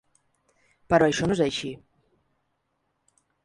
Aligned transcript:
Però 0.93 1.07
això 1.11 1.29
no 1.29 1.37
és 1.37 1.43
així. 1.47 1.71